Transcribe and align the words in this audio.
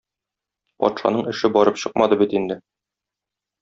Патшаның 0.85 1.29
эше 1.33 1.53
барып 1.59 1.79
чыкмады 1.85 2.21
бит 2.25 2.37
инде. 2.43 2.63